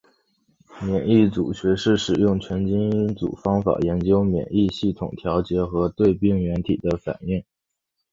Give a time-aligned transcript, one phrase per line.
[0.81, 7.43] 免疫组学是使用全基因组方法研究免疫系统调节和对病原体的反应。